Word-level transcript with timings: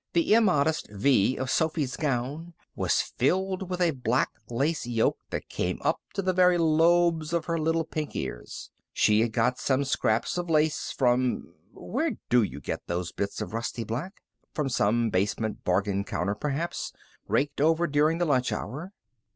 The 0.13 0.33
immodest 0.33 0.89
V 0.89 1.37
of 1.37 1.51
Sophy's 1.51 1.95
gown 1.95 2.55
was 2.75 3.01
filled 3.03 3.69
with 3.69 3.79
a 3.79 3.91
black 3.91 4.31
lace 4.49 4.87
yoke 4.87 5.19
that 5.29 5.47
came 5.47 5.77
up 5.83 5.99
to 6.15 6.23
the 6.23 6.33
very 6.33 6.57
lobes 6.57 7.33
of 7.33 7.45
her 7.45 7.59
little 7.59 7.83
pink 7.85 8.15
ears. 8.15 8.71
She 8.93 9.21
had 9.21 9.31
got 9.31 9.59
some 9.59 9.83
scraps 9.83 10.39
of 10.39 10.49
lace 10.49 10.91
from 10.91 11.53
Where 11.71 12.13
do 12.31 12.41
they 12.49 12.59
get 12.59 12.81
those 12.87 13.11
bits 13.11 13.41
of 13.41 13.53
rusty 13.53 13.83
black? 13.83 14.21
From 14.55 14.69
some 14.69 15.11
basement 15.11 15.63
bargain 15.63 16.03
counter, 16.03 16.33
perhaps, 16.33 16.93
raked 17.27 17.61
over 17.61 17.85
during 17.85 18.17
the 18.17 18.25
lunch 18.25 18.51
hour. 18.51 18.93